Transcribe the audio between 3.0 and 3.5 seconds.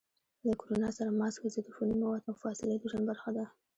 برخه شوه.